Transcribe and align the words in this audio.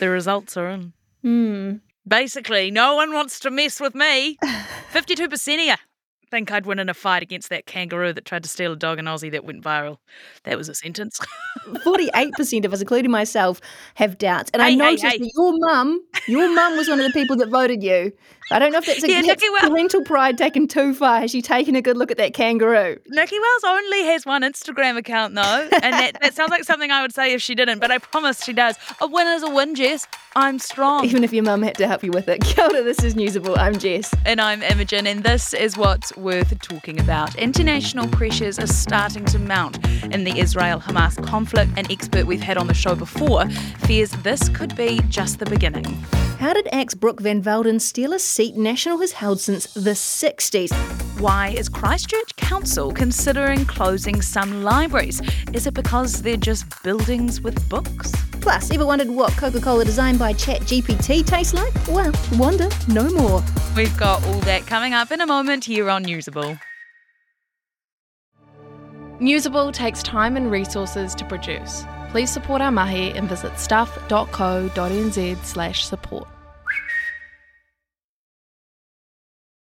The 0.00 0.08
results 0.10 0.56
are 0.56 0.68
in. 0.68 0.92
Hmm. 1.22 1.74
Basically, 2.08 2.70
no 2.70 2.94
one 2.96 3.12
wants 3.12 3.38
to 3.40 3.50
mess 3.50 3.80
with 3.80 3.94
me. 3.94 4.36
52% 4.92 5.54
of 5.54 5.60
you 5.60 5.74
think 6.30 6.52
I'd 6.52 6.64
win 6.64 6.78
in 6.78 6.88
a 6.88 6.94
fight 6.94 7.22
against 7.22 7.48
that 7.50 7.66
kangaroo 7.66 8.12
that 8.12 8.24
tried 8.24 8.44
to 8.44 8.48
steal 8.48 8.72
a 8.72 8.76
dog 8.76 8.98
in 8.98 9.06
Aussie 9.06 9.30
that 9.32 9.44
went 9.44 9.62
viral. 9.64 9.98
That 10.44 10.56
was 10.56 10.68
a 10.68 10.74
sentence. 10.74 11.20
48% 11.68 12.64
of 12.64 12.72
us, 12.72 12.80
including 12.80 13.10
myself, 13.10 13.60
have 13.96 14.16
doubts. 14.16 14.50
And 14.54 14.62
I 14.62 14.66
Hey, 14.66 14.70
hey, 14.72 14.76
noticed 14.76 15.04
hey. 15.04 15.18
that 15.18 15.32
your 15.36 15.52
mum, 15.58 16.00
your 16.28 16.54
mum 16.54 16.76
was 16.76 16.88
one 16.88 17.00
of 17.00 17.06
the 17.06 17.12
people 17.12 17.36
that 17.36 17.48
voted 17.48 17.82
you. 17.82 18.12
I 18.52 18.58
don't 18.58 18.72
know 18.72 18.78
if 18.78 18.86
that's, 18.86 19.02
a, 19.04 19.08
Yeah, 19.08 19.22
that's 19.22 19.28
Nikki 19.28 19.48
Wel- 19.48 19.70
parental 19.70 20.02
pride 20.02 20.36
taken 20.36 20.66
too 20.66 20.92
far. 20.92 21.20
Has 21.20 21.30
she 21.30 21.40
taken 21.40 21.76
a 21.76 21.82
good 21.82 21.96
look 21.96 22.10
at 22.10 22.16
that 22.16 22.34
kangaroo? 22.34 22.96
Nikki 23.06 23.38
Wells 23.38 23.64
only 23.64 24.04
has 24.06 24.26
one 24.26 24.42
Instagram 24.42 24.96
account 24.96 25.34
though, 25.36 25.68
and 25.72 25.92
that, 25.94 26.20
that 26.20 26.34
sounds 26.34 26.50
like 26.50 26.64
something 26.64 26.90
I 26.90 27.02
would 27.02 27.14
say 27.14 27.32
if 27.32 27.40
she 27.40 27.54
didn't, 27.54 27.78
but 27.78 27.90
I 27.92 27.98
promise 27.98 28.42
she 28.42 28.52
does. 28.52 28.76
A 29.00 29.06
win 29.06 29.28
is 29.28 29.44
a 29.44 29.50
win, 29.50 29.74
Jess. 29.76 30.08
I'm 30.34 30.58
strong. 30.58 31.04
Even 31.04 31.22
if 31.24 31.32
your 31.32 31.44
mum 31.44 31.62
had 31.62 31.76
to 31.76 31.86
help 31.88 32.02
you 32.04 32.10
with 32.12 32.28
it. 32.28 32.40
Kia 32.42 32.64
ora, 32.64 32.82
this 32.82 33.02
is 33.04 33.14
Newsable. 33.14 33.56
I'm 33.56 33.78
Jess. 33.78 34.12
And 34.26 34.40
I'm 34.40 34.62
Imogen, 34.62 35.06
and 35.06 35.22
this 35.22 35.54
is 35.54 35.76
what's 35.76 36.16
worth 36.16 36.56
talking 36.60 36.98
about. 37.00 37.34
International 37.36 38.08
pressures 38.08 38.58
are 38.58 38.66
starting 38.66 39.24
to 39.26 39.38
mount 39.38 39.84
in 40.12 40.24
the 40.24 40.38
Israel 40.38 40.80
Hamas 40.80 41.22
conflict. 41.24 41.70
An 41.76 41.86
expert 41.90 42.26
we've 42.26 42.40
had 42.42 42.56
on 42.58 42.66
the 42.66 42.74
show 42.74 42.94
before 42.96 43.48
fears 43.78 44.10
this 44.22 44.48
could 44.48 44.74
be 44.76 45.00
just 45.08 45.38
the 45.38 45.46
beginning. 45.46 45.84
How 46.38 46.54
did 46.54 46.68
ACT's 46.72 46.94
Brooke 46.94 47.20
Van 47.20 47.42
Velden 47.42 47.78
steal 47.80 48.14
a 48.14 48.18
seat 48.40 48.56
National 48.56 48.96
has 49.00 49.12
held 49.12 49.38
since 49.38 49.66
the 49.74 49.90
60s? 49.90 50.72
Why 51.20 51.48
is 51.48 51.68
Christchurch 51.68 52.34
Council 52.36 52.90
considering 52.90 53.66
closing 53.66 54.22
some 54.22 54.64
libraries? 54.64 55.20
Is 55.52 55.66
it 55.66 55.74
because 55.74 56.22
they're 56.22 56.38
just 56.38 56.64
buildings 56.82 57.42
with 57.42 57.68
books? 57.68 58.10
Plus, 58.40 58.70
ever 58.70 58.86
wondered 58.86 59.10
what 59.10 59.30
Coca 59.36 59.60
Cola 59.60 59.84
designed 59.84 60.18
by 60.18 60.32
ChatGPT 60.32 61.26
tastes 61.26 61.52
like? 61.52 61.70
Well, 61.86 62.12
wonder 62.38 62.70
no 62.88 63.10
more. 63.10 63.44
We've 63.76 63.94
got 63.98 64.24
all 64.24 64.40
that 64.48 64.66
coming 64.66 64.94
up 64.94 65.12
in 65.12 65.20
a 65.20 65.26
moment 65.26 65.66
here 65.66 65.90
on 65.90 66.02
Newsable. 66.02 66.58
Newsable 69.20 69.70
takes 69.70 70.02
time 70.02 70.38
and 70.38 70.50
resources 70.50 71.14
to 71.16 71.26
produce. 71.26 71.84
Please 72.08 72.32
support 72.32 72.62
our 72.62 72.72
mahi 72.72 73.10
and 73.10 73.28
visit 73.28 73.58
stuff.co.nz 73.58 75.36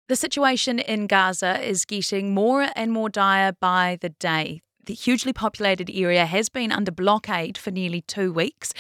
The 0.10 0.16
situation 0.18 0.80
in 0.80 1.08
Gaza 1.08 1.62
is 1.66 1.86
getting 1.86 2.34
more 2.34 2.68
and 2.76 2.92
more 2.92 3.10
dire 3.10 3.54
by 3.54 3.98
the 4.02 4.10
day. 4.10 4.62
The 4.86 4.94
hugely 4.94 5.32
populated 5.32 5.90
area 5.90 6.26
has 6.26 6.50
been 6.50 6.70
under 6.70 6.92
blockade 6.92 7.58
for 7.58 7.72
nearly 7.72 8.02
two 8.02 8.34
weeks 8.34 8.74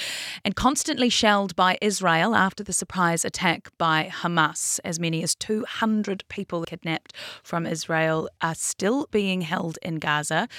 and 0.43 0.53
constantly 0.53 1.07
shelled 1.07 1.55
by 1.55 1.77
Israel 1.81 2.35
after 2.35 2.61
the 2.61 2.73
surprise 2.73 3.23
attack 3.23 3.69
by 3.77 4.11
Hamas. 4.11 4.81
As 4.83 4.99
many 4.99 5.23
as 5.23 5.33
200 5.33 6.25
people 6.27 6.65
kidnapped 6.65 7.13
from 7.41 7.65
Israel 7.65 8.27
are 8.41 8.53
still 8.53 9.07
being 9.11 9.43
held 9.43 9.79
in 9.81 9.95
Gaza, 9.95 10.49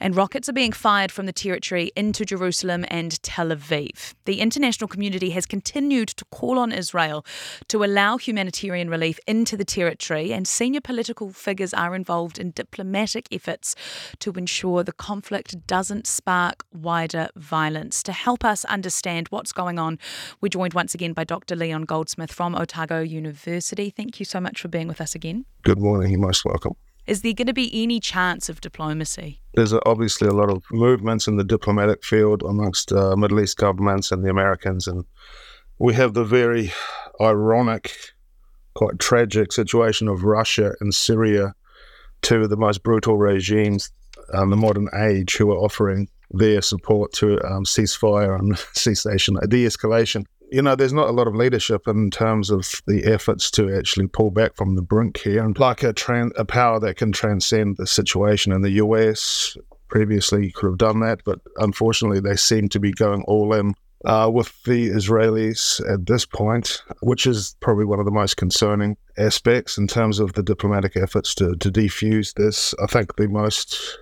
and 0.00 0.16
rockets 0.16 0.48
are 0.48 0.54
being 0.54 0.72
fired 0.72 1.12
from 1.12 1.26
the 1.26 1.32
territory 1.32 1.92
into 1.94 2.24
Jerusalem 2.24 2.86
and 2.88 3.22
Tel 3.22 3.48
Aviv. 3.48 4.14
The 4.24 4.40
international 4.40 4.88
community 4.88 5.28
has 5.30 5.44
continued 5.44 6.08
to 6.08 6.24
call 6.26 6.58
on 6.58 6.72
Israel 6.72 7.22
to 7.68 7.84
allow 7.84 8.16
humanitarian 8.16 8.88
relief 8.88 9.20
into 9.26 9.58
the 9.58 9.64
territory, 9.66 10.32
and 10.32 10.48
senior 10.48 10.80
political 10.80 11.32
figures 11.32 11.74
are 11.74 11.94
involved 11.94 12.38
in 12.38 12.52
diplomatic 12.52 13.28
efforts 13.30 13.74
to 14.20 14.32
ensure 14.32 14.85
the 14.86 14.92
conflict 14.92 15.66
doesn't 15.66 16.06
spark 16.06 16.64
wider 16.72 17.28
violence. 17.36 18.02
To 18.04 18.12
help 18.12 18.44
us 18.44 18.64
understand 18.66 19.28
what's 19.28 19.52
going 19.52 19.78
on, 19.78 19.98
we're 20.40 20.48
joined 20.48 20.74
once 20.74 20.94
again 20.94 21.12
by 21.12 21.24
Dr. 21.24 21.54
Leon 21.54 21.82
Goldsmith 21.82 22.32
from 22.32 22.54
Otago 22.54 23.00
University. 23.00 23.90
Thank 23.90 24.18
you 24.18 24.24
so 24.24 24.40
much 24.40 24.60
for 24.60 24.68
being 24.68 24.88
with 24.88 25.00
us 25.00 25.14
again. 25.14 25.44
Good 25.62 25.78
morning. 25.78 26.12
You're 26.12 26.20
most 26.20 26.44
welcome. 26.44 26.74
Is 27.06 27.22
there 27.22 27.34
going 27.34 27.46
to 27.46 27.52
be 27.52 27.70
any 27.82 28.00
chance 28.00 28.48
of 28.48 28.60
diplomacy? 28.60 29.40
There's 29.54 29.72
obviously 29.84 30.26
a 30.26 30.32
lot 30.32 30.50
of 30.50 30.64
movements 30.72 31.28
in 31.28 31.36
the 31.36 31.44
diplomatic 31.44 32.04
field 32.04 32.42
amongst 32.42 32.92
uh, 32.92 33.14
Middle 33.16 33.40
East 33.40 33.58
governments 33.58 34.10
and 34.10 34.24
the 34.24 34.30
Americans, 34.30 34.88
and 34.88 35.04
we 35.78 35.94
have 35.94 36.14
the 36.14 36.24
very 36.24 36.72
ironic, 37.20 37.92
quite 38.74 38.98
tragic 38.98 39.52
situation 39.52 40.08
of 40.08 40.24
Russia 40.24 40.74
and 40.80 40.92
Syria, 40.92 41.54
two 42.22 42.42
of 42.42 42.50
the 42.50 42.56
most 42.56 42.82
brutal 42.82 43.16
regimes 43.16 43.92
in 44.34 44.50
the 44.50 44.56
modern 44.56 44.88
age, 44.94 45.36
who 45.36 45.50
are 45.50 45.58
offering 45.58 46.08
their 46.30 46.60
support 46.62 47.12
to 47.14 47.34
um, 47.46 47.64
ceasefire 47.64 48.38
and 48.38 48.58
cessation, 48.72 49.36
a 49.40 49.46
de-escalation. 49.46 50.24
You 50.50 50.62
know, 50.62 50.76
there's 50.76 50.92
not 50.92 51.08
a 51.08 51.12
lot 51.12 51.26
of 51.26 51.34
leadership 51.34 51.88
in 51.88 52.10
terms 52.10 52.50
of 52.50 52.80
the 52.86 53.04
efforts 53.04 53.50
to 53.52 53.76
actually 53.76 54.06
pull 54.06 54.30
back 54.30 54.54
from 54.54 54.76
the 54.76 54.82
brink 54.82 55.18
here, 55.18 55.44
and 55.44 55.58
like 55.58 55.82
a, 55.82 55.92
tran- 55.92 56.30
a 56.36 56.44
power 56.44 56.78
that 56.80 56.96
can 56.96 57.12
transcend 57.12 57.76
the 57.76 57.86
situation 57.86 58.52
in 58.52 58.62
the 58.62 58.72
US. 58.72 59.56
Previously, 59.88 60.50
could 60.50 60.66
have 60.66 60.78
done 60.78 61.00
that, 61.00 61.20
but 61.24 61.40
unfortunately, 61.58 62.20
they 62.20 62.36
seem 62.36 62.68
to 62.70 62.80
be 62.80 62.92
going 62.92 63.22
all 63.24 63.52
in 63.54 63.74
uh, 64.04 64.30
with 64.32 64.62
the 64.64 64.90
Israelis 64.90 65.80
at 65.92 66.06
this 66.06 66.26
point, 66.26 66.82
which 67.02 67.26
is 67.26 67.56
probably 67.60 67.84
one 67.84 67.98
of 67.98 68.04
the 68.04 68.10
most 68.10 68.36
concerning 68.36 68.96
aspects 69.16 69.78
in 69.78 69.86
terms 69.86 70.18
of 70.18 70.32
the 70.34 70.42
diplomatic 70.42 70.96
efforts 70.96 71.34
to, 71.36 71.56
to 71.56 71.70
defuse 71.70 72.34
this. 72.34 72.74
I 72.82 72.86
think 72.86 73.16
the 73.16 73.28
most 73.28 73.98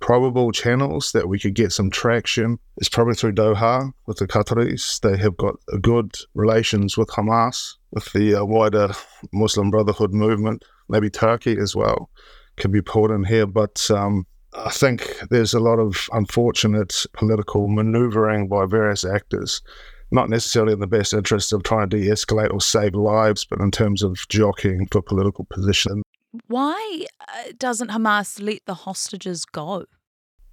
probable 0.00 0.50
channels 0.50 1.12
that 1.12 1.28
we 1.28 1.38
could 1.38 1.54
get 1.54 1.72
some 1.72 1.90
traction 1.90 2.58
is 2.78 2.88
probably 2.88 3.14
through 3.14 3.34
Doha 3.34 3.92
with 4.06 4.18
the 4.18 4.26
Qataris. 4.26 5.00
They 5.00 5.16
have 5.18 5.36
got 5.36 5.56
good 5.80 6.14
relations 6.34 6.96
with 6.96 7.08
Hamas, 7.08 7.74
with 7.92 8.12
the 8.12 8.34
uh, 8.34 8.44
wider 8.44 8.92
Muslim 9.32 9.70
Brotherhood 9.70 10.12
movement, 10.12 10.64
maybe 10.88 11.10
Turkey 11.10 11.56
as 11.58 11.76
well 11.76 12.10
could 12.56 12.72
be 12.72 12.82
pulled 12.82 13.10
in 13.10 13.24
here. 13.24 13.46
But 13.46 13.90
um, 13.90 14.26
I 14.54 14.70
think 14.70 15.18
there's 15.30 15.54
a 15.54 15.60
lot 15.60 15.78
of 15.78 16.08
unfortunate 16.12 17.06
political 17.12 17.68
maneuvering 17.68 18.48
by 18.48 18.66
various 18.66 19.04
actors, 19.04 19.62
not 20.10 20.28
necessarily 20.28 20.72
in 20.72 20.80
the 20.80 20.86
best 20.86 21.12
interest 21.12 21.52
of 21.52 21.62
trying 21.62 21.88
to 21.90 21.98
de 21.98 22.08
escalate 22.08 22.52
or 22.52 22.60
save 22.60 22.94
lives, 22.94 23.44
but 23.44 23.60
in 23.60 23.70
terms 23.70 24.02
of 24.02 24.16
jockeying 24.28 24.86
for 24.90 25.02
political 25.02 25.46
position. 25.50 26.02
Why 26.46 27.06
uh, 27.20 27.52
doesn't 27.58 27.90
Hamas 27.90 28.40
let 28.42 28.60
the 28.66 28.74
hostages 28.74 29.44
go? 29.44 29.84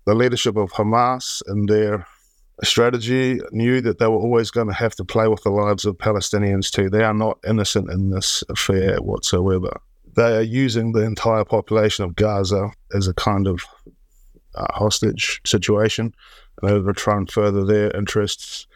The 0.06 0.16
leadership 0.16 0.56
of 0.56 0.72
Hamas 0.72 1.42
and 1.48 1.68
their 1.70 2.08
strategy 2.64 3.40
knew 3.52 3.82
that 3.82 4.00
they 4.00 4.08
were 4.08 4.18
always 4.18 4.50
going 4.50 4.68
to 4.68 4.74
have 4.74 4.96
to 4.96 5.06
play 5.06 5.28
with 5.28 5.44
the 5.44 5.52
lives 5.52 5.86
of 5.86 5.98
Palestinians 5.98 6.72
too. 6.72 6.90
They 6.90 7.04
are 7.04 7.14
not 7.14 7.40
innocent 7.48 7.92
in 7.92 8.10
this 8.10 8.44
affair 8.50 8.98
whatsoever. 8.98 9.80
They 10.16 10.38
are 10.38 10.42
using 10.42 10.94
the 10.94 11.04
entire 11.04 11.46
population 11.46 12.06
of 12.06 12.16
Gaza 12.16 12.72
as 12.94 13.08
a 13.08 13.14
kind 13.14 13.48
of 13.48 13.64
uh, 14.56 14.66
hostage 14.74 15.42
situation 15.46 16.14
in 16.64 16.70
order 16.70 16.92
to 16.92 17.00
try 17.00 17.18
and 17.18 17.30
further 17.30 17.64
their 17.64 17.96
interests. 17.96 18.67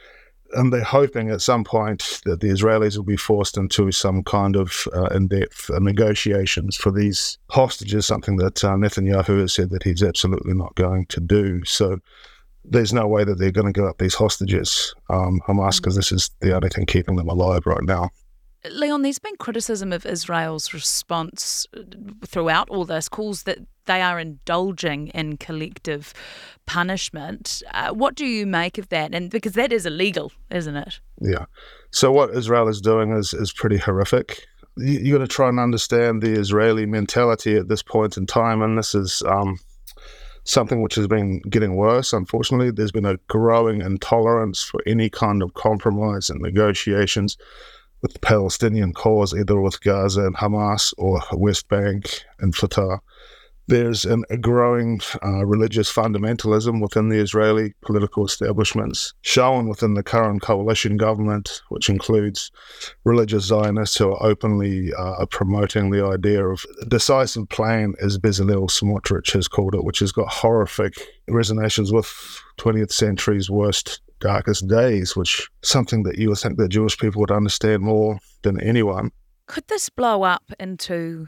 And 0.54 0.72
they're 0.72 0.84
hoping 0.84 1.30
at 1.30 1.42
some 1.42 1.64
point 1.64 2.22
that 2.26 2.42
the 2.42 2.48
Israelis 2.48 2.98
will 2.98 3.04
be 3.04 3.18
forced 3.18 3.58
into 3.58 3.92
some 3.92 4.24
kind 4.24 4.56
of 4.56 4.88
uh, 4.94 5.06
in 5.06 5.28
depth 5.28 5.70
uh, 5.70 5.80
negotiations 5.80 6.76
for 6.76 6.92
these 6.92 7.38
hostages, 7.50 8.06
something 8.06 8.38
that 8.38 8.64
uh, 8.64 8.76
Netanyahu 8.76 9.40
has 9.40 9.54
said 9.54 9.70
that 9.70 9.84
he's 9.84 10.04
absolutely 10.04 10.54
not 10.54 10.76
going 10.76 11.06
to 11.08 11.20
do. 11.20 11.64
So 11.66 12.00
there's 12.66 12.94
no 12.94 13.08
way 13.08 13.24
that 13.24 13.40
they're 13.40 13.52
going 13.52 13.68
to 13.68 13.74
give 13.74 13.86
up 13.86 13.98
these 13.98 14.16
hostages, 14.16 14.94
um, 15.10 15.42
Hamas, 15.48 15.78
because 15.78 15.96
this 15.96 16.12
is 16.12 16.30
the 16.42 16.56
only 16.56 16.70
thing 16.70 16.86
keeping 16.86 17.16
them 17.16 17.30
alive 17.30 17.66
right 17.66 17.84
now. 17.84 18.10
Leon, 18.70 19.02
there's 19.02 19.18
been 19.18 19.36
criticism 19.38 19.92
of 19.92 20.06
Israel's 20.06 20.74
response 20.74 21.66
uh, 21.76 21.82
throughout 22.26 22.70
all 22.70 22.86
this, 22.86 23.10
calls 23.10 23.44
that 23.44 23.58
they 23.92 24.02
are 24.02 24.20
indulging 24.20 25.08
in 25.10 25.36
collective 25.36 26.14
punishment. 26.66 27.62
Uh, 27.74 27.92
what 27.92 28.16
do 28.16 28.26
you 28.26 28.46
make 28.46 28.78
of 28.78 28.88
that? 28.88 29.14
And 29.14 29.30
because 29.30 29.54
that 29.54 29.74
is 29.74 29.86
illegal, 29.86 30.32
isn't 30.50 30.78
it? 30.78 31.02
Yeah. 31.20 31.46
So 31.92 32.10
what 32.12 32.30
Israel 32.34 32.70
is 32.70 32.80
doing 32.80 33.12
is 33.12 33.34
is 33.34 33.52
pretty 33.52 33.78
horrific. 33.78 34.48
You, 34.78 35.00
you 35.00 35.14
got 35.18 35.20
to 35.20 35.28
try 35.28 35.50
and 35.50 35.60
understand 35.60 36.22
the 36.22 36.40
Israeli 36.40 36.86
mentality 36.86 37.58
at 37.58 37.68
this 37.68 37.84
point 37.84 38.16
in 38.16 38.26
time, 38.26 38.62
and 38.62 38.78
this 38.78 38.96
is 38.96 39.22
um, 39.24 39.60
something 40.46 40.82
which 40.82 40.96
has 40.96 41.08
been 41.08 41.42
getting 41.50 41.76
worse. 41.76 42.14
Unfortunately, 42.14 42.72
there's 42.72 42.94
been 42.94 43.06
a 43.14 43.18
growing 43.28 43.82
intolerance 43.82 44.64
for 44.64 44.82
any 44.88 45.10
kind 45.10 45.44
of 45.44 45.54
compromise 45.56 46.30
and 46.30 46.40
negotiations 46.40 47.38
with 48.02 48.14
the 48.14 48.20
Palestinian 48.20 48.94
cause, 48.94 49.34
either 49.34 49.60
with 49.60 49.82
Gaza 49.82 50.26
and 50.26 50.36
Hamas 50.36 50.94
or 50.98 51.22
West 51.34 51.68
Bank 51.68 52.24
and 52.40 52.56
Fatah. 52.56 53.02
There's 53.68 54.06
an, 54.06 54.24
a 54.30 54.38
growing 54.38 55.00
uh, 55.24 55.46
religious 55.46 55.92
fundamentalism 55.92 56.82
within 56.82 57.10
the 57.10 57.20
Israeli 57.20 57.74
political 57.82 58.26
establishments, 58.26 59.14
shown 59.22 59.70
within 59.70 59.94
the 59.94 60.04
current 60.04 60.42
coalition 60.42 60.98
government, 60.98 61.62
which 61.70 61.90
includes 61.90 62.52
religious 63.06 63.46
Zionists 63.46 63.98
who 63.98 64.12
are 64.12 64.26
openly 64.26 64.92
uh, 64.98 65.26
promoting 65.28 65.92
the 65.92 66.06
idea 66.06 66.46
of 66.46 66.66
a 66.82 66.86
decisive 66.86 67.48
plan, 67.50 67.94
as 68.02 68.18
Bezalel 68.18 68.70
Smotrich 68.70 69.32
has 69.34 69.48
called 69.48 69.76
it, 69.76 69.84
which 69.84 70.00
has 70.00 70.12
got 70.12 70.32
horrific 70.32 70.94
resonations 71.30 71.94
with 71.94 72.08
20th 72.58 72.92
century's 72.92 73.50
worst 73.50 74.02
darkest 74.20 74.68
days, 74.68 75.16
which 75.16 75.50
something 75.62 76.04
that 76.04 76.18
you 76.18 76.30
would 76.30 76.38
think 76.38 76.58
that 76.58 76.70
Jewish 76.70 76.98
people 76.98 77.20
would 77.22 77.32
understand 77.32 77.82
more 77.82 78.20
than 78.44 78.62
anyone. 78.62 79.12
Could 79.48 79.68
this 79.68 79.90
blow 79.90 80.24
up 80.24 80.52
into 80.60 81.28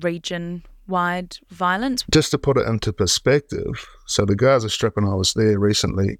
region 0.00 0.62
wide 0.86 1.36
violence? 1.50 2.04
Just 2.10 2.30
to 2.32 2.38
put 2.38 2.56
it 2.56 2.66
into 2.66 2.92
perspective, 2.92 3.86
so 4.06 4.24
the 4.24 4.36
Gaza 4.36 4.70
Strip, 4.70 4.96
and 4.96 5.08
I 5.08 5.14
was 5.14 5.32
there 5.34 5.58
recently, 5.58 6.18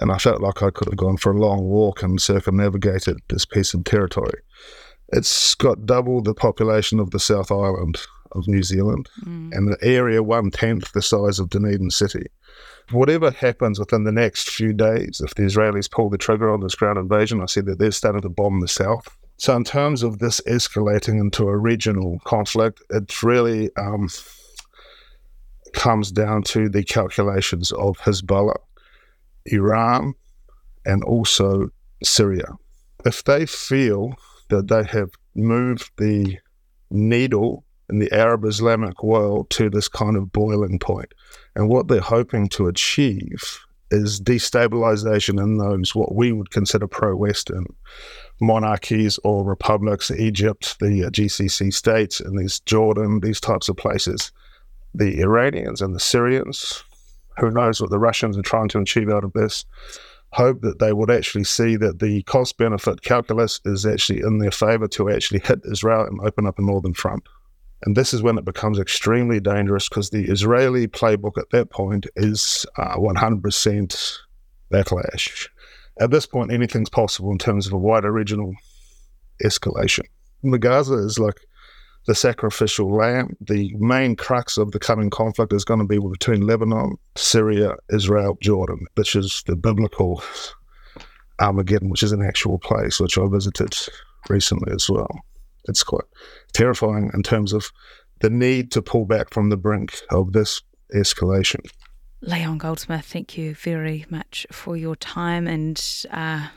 and 0.00 0.12
I 0.12 0.18
felt 0.18 0.42
like 0.42 0.62
I 0.62 0.70
could 0.70 0.88
have 0.88 0.96
gone 0.96 1.16
for 1.16 1.32
a 1.32 1.38
long 1.38 1.64
walk 1.64 2.02
and 2.02 2.20
circumnavigated 2.20 3.18
this 3.28 3.44
piece 3.44 3.74
of 3.74 3.84
territory. 3.84 4.40
It's 5.08 5.54
got 5.54 5.86
double 5.86 6.22
the 6.22 6.34
population 6.34 7.00
of 7.00 7.10
the 7.10 7.20
South 7.20 7.50
Island 7.50 8.00
of 8.32 8.48
New 8.48 8.62
Zealand 8.62 9.08
mm. 9.24 9.50
and 9.52 9.68
the 9.68 9.78
area 9.82 10.22
one 10.22 10.50
tenth 10.50 10.92
the 10.92 11.02
size 11.02 11.38
of 11.38 11.50
Dunedin 11.50 11.90
City. 11.90 12.26
Whatever 12.90 13.30
happens 13.30 13.78
within 13.78 14.04
the 14.04 14.12
next 14.12 14.50
few 14.50 14.72
days, 14.72 15.20
if 15.24 15.34
the 15.34 15.42
Israelis 15.42 15.90
pull 15.90 16.10
the 16.10 16.18
trigger 16.18 16.52
on 16.52 16.60
this 16.60 16.74
ground 16.74 16.98
invasion, 16.98 17.40
I 17.40 17.46
said 17.46 17.66
that 17.66 17.78
they're 17.78 17.90
starting 17.90 18.22
to 18.22 18.28
bomb 18.28 18.60
the 18.60 18.68
south. 18.68 19.08
So, 19.38 19.54
in 19.54 19.64
terms 19.64 20.02
of 20.02 20.18
this 20.18 20.40
escalating 20.46 21.20
into 21.20 21.48
a 21.48 21.56
regional 21.56 22.20
conflict, 22.24 22.82
it 22.90 23.22
really 23.22 23.70
um, 23.76 24.08
comes 25.74 26.10
down 26.10 26.42
to 26.44 26.68
the 26.68 26.82
calculations 26.82 27.70
of 27.72 27.98
Hezbollah, 27.98 28.58
Iran, 29.46 30.14
and 30.84 31.04
also 31.04 31.68
Syria. 32.02 32.48
If 33.04 33.24
they 33.24 33.46
feel 33.46 34.14
that 34.48 34.68
they 34.68 34.84
have 34.84 35.10
moved 35.34 35.90
the 35.98 36.38
needle 36.90 37.64
in 37.88 37.98
the 37.98 38.12
Arab 38.12 38.44
Islamic 38.44 39.02
world 39.02 39.50
to 39.50 39.70
this 39.70 39.88
kind 39.88 40.16
of 40.16 40.32
boiling. 40.32 40.78
And 41.54 41.68
what 41.68 41.88
they're 41.88 42.00
hoping 42.00 42.48
to 42.50 42.66
achieve 42.66 43.60
is 43.90 44.20
destabilization 44.20 45.40
in 45.42 45.58
those 45.58 45.94
what 45.94 46.14
we 46.14 46.32
would 46.32 46.50
consider 46.50 46.88
pro 46.88 47.14
Western 47.14 47.66
monarchies 48.40 49.18
or 49.24 49.44
republics, 49.44 50.10
Egypt, 50.10 50.78
the 50.80 51.04
uh, 51.04 51.10
GCC 51.10 51.72
states, 51.72 52.20
and 52.20 52.38
these 52.38 52.60
Jordan, 52.60 53.20
these 53.20 53.40
types 53.40 53.68
of 53.68 53.76
places. 53.76 54.32
The 54.94 55.20
Iranians 55.20 55.82
and 55.82 55.94
the 55.94 56.00
Syrians, 56.00 56.82
who 57.38 57.50
knows 57.50 57.80
what 57.80 57.90
the 57.90 57.98
Russians 57.98 58.36
are 58.38 58.42
trying 58.42 58.68
to 58.68 58.80
achieve 58.80 59.10
out 59.10 59.24
of 59.24 59.32
this, 59.32 59.64
hope 60.32 60.60
that 60.62 60.78
they 60.78 60.92
would 60.92 61.10
actually 61.10 61.44
see 61.44 61.76
that 61.76 61.98
the 61.98 62.22
cost 62.24 62.58
benefit 62.58 63.02
calculus 63.02 63.60
is 63.64 63.86
actually 63.86 64.20
in 64.20 64.38
their 64.38 64.50
favor 64.50 64.88
to 64.88 65.10
actually 65.10 65.40
hit 65.40 65.60
Israel 65.70 66.06
and 66.06 66.20
open 66.20 66.46
up 66.46 66.58
a 66.58 66.62
northern 66.62 66.94
front. 66.94 67.22
And 67.84 67.96
this 67.96 68.14
is 68.14 68.22
when 68.22 68.38
it 68.38 68.44
becomes 68.44 68.78
extremely 68.78 69.38
dangerous 69.38 69.88
because 69.88 70.10
the 70.10 70.24
Israeli 70.24 70.88
playbook 70.88 71.38
at 71.38 71.50
that 71.50 71.70
point 71.70 72.06
is 72.16 72.66
uh, 72.76 72.96
100% 72.96 74.18
backlash. 74.72 75.48
At 75.98 76.10
this 76.10 76.26
point, 76.26 76.52
anything's 76.52 76.90
possible 76.90 77.30
in 77.30 77.38
terms 77.38 77.66
of 77.66 77.72
a 77.72 77.78
wider 77.78 78.12
regional 78.12 78.54
escalation. 79.44 80.04
The 80.42 80.58
Gaza 80.58 80.94
is 80.94 81.18
like 81.18 81.40
the 82.06 82.14
sacrificial 82.14 82.94
lamb. 82.94 83.36
The 83.40 83.74
main 83.78 84.14
crux 84.14 84.58
of 84.58 84.72
the 84.72 84.78
coming 84.78 85.10
conflict 85.10 85.52
is 85.52 85.64
going 85.64 85.80
to 85.80 85.86
be 85.86 85.98
between 85.98 86.46
Lebanon, 86.46 86.96
Syria, 87.16 87.76
Israel, 87.92 88.38
Jordan, 88.40 88.86
which 88.94 89.16
is 89.16 89.42
the 89.46 89.56
biblical 89.56 90.22
Armageddon, 91.40 91.90
which 91.90 92.02
is 92.02 92.12
an 92.12 92.22
actual 92.22 92.58
place 92.58 93.00
which 93.00 93.18
I 93.18 93.26
visited 93.28 93.74
recently 94.28 94.72
as 94.72 94.88
well 94.88 95.08
it's 95.68 95.82
quite 95.82 96.04
terrifying 96.52 97.10
in 97.14 97.22
terms 97.22 97.52
of 97.52 97.70
the 98.20 98.30
need 98.30 98.72
to 98.72 98.82
pull 98.82 99.04
back 99.04 99.30
from 99.30 99.50
the 99.50 99.56
brink 99.56 100.00
of 100.10 100.32
this 100.32 100.62
escalation. 100.94 101.60
Leon 102.22 102.58
Goldsmith, 102.58 103.04
thank 103.04 103.36
you 103.36 103.54
very 103.54 104.06
much 104.08 104.46
for 104.50 104.76
your 104.76 104.96
time 104.96 105.46
and 105.46 105.80
uh, 106.10 106.48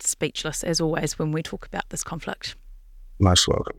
speechless 0.00 0.64
as 0.64 0.80
always 0.80 1.18
when 1.18 1.32
we 1.32 1.42
talk 1.42 1.66
about 1.66 1.88
this 1.90 2.02
conflict. 2.02 2.56
Most 3.20 3.46
welcome. 3.46 3.78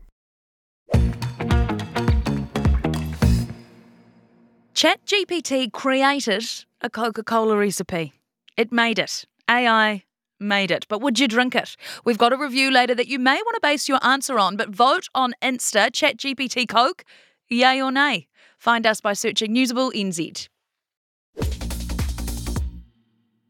ChatGPT 4.74 5.72
created 5.72 6.44
a 6.80 6.90
Coca 6.90 7.22
Cola 7.22 7.56
recipe. 7.56 8.12
It 8.56 8.72
made 8.72 8.98
it. 8.98 9.24
AI 9.48 10.04
made 10.40 10.70
it, 10.70 10.86
but 10.88 11.00
would 11.00 11.18
you 11.18 11.28
drink 11.28 11.54
it? 11.54 11.76
We've 12.04 12.18
got 12.18 12.32
a 12.32 12.36
review 12.36 12.70
later 12.70 12.94
that 12.94 13.08
you 13.08 13.18
may 13.18 13.36
want 13.36 13.54
to 13.54 13.60
base 13.60 13.88
your 13.88 13.98
answer 14.02 14.38
on, 14.38 14.56
but 14.56 14.70
vote 14.70 15.08
on 15.14 15.34
Insta, 15.42 15.90
ChatGPT 15.90 16.68
Coke, 16.68 17.04
yay 17.48 17.80
or 17.80 17.92
nay. 17.92 18.28
Find 18.58 18.86
us 18.86 19.00
by 19.00 19.12
searching 19.12 19.54
Newsable 19.54 19.92
NZ. 19.92 20.48